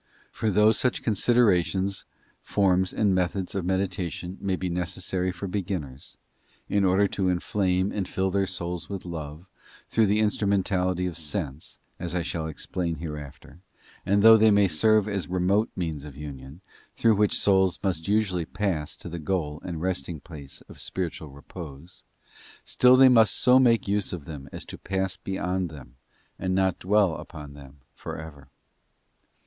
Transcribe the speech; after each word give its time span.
For 0.31 0.49
though 0.49 0.71
such 0.71 1.03
considerations, 1.03 2.05
forms, 2.41 2.91
and 2.91 3.13
methods 3.13 3.53
of 3.53 3.65
meditation 3.65 4.39
may 4.41 4.55
be 4.55 4.67
necessary 4.67 5.31
for 5.31 5.45
beginners, 5.47 6.17
in 6.67 6.83
order 6.83 7.07
to 7.09 7.29
inflame 7.29 7.91
and 7.91 8.09
fill 8.09 8.31
their 8.31 8.47
souls 8.47 8.89
with 8.89 9.05
love, 9.05 9.45
through 9.89 10.07
the 10.07 10.17
instrumentality 10.19 11.05
of 11.05 11.19
sense, 11.19 11.77
as 11.99 12.15
I 12.15 12.23
shall 12.23 12.47
explain 12.47 12.95
hereafter—and 12.95 14.23
though 14.23 14.37
they 14.37 14.49
may 14.49 14.67
serve 14.67 15.07
as 15.07 15.27
remote 15.27 15.69
means 15.75 16.03
of 16.03 16.17
union, 16.17 16.61
through 16.95 17.13
which 17.17 17.37
souls 17.39 17.77
must 17.83 18.07
usually 18.07 18.45
pass 18.45 18.97
to 18.97 19.07
the 19.07 19.19
goal 19.19 19.61
and 19.63 19.83
resting 19.83 20.19
place 20.19 20.61
of 20.61 20.79
spiritual 20.79 21.29
repose— 21.29 22.01
still 22.63 22.95
they 22.95 23.07
must 23.09 23.35
so 23.35 23.59
make 23.59 23.87
use 23.87 24.13
of 24.13 24.25
them 24.25 24.49
as 24.51 24.65
to 24.65 24.79
pass 24.79 25.15
beyond 25.17 25.69
them, 25.69 25.97
and 26.39 26.55
not 26.55 26.79
dwell 26.79 27.13
upon 27.17 27.53
them 27.53 27.81
for 27.93 28.17
ever. 28.17 28.49